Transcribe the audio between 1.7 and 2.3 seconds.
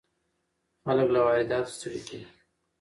ستړي دي.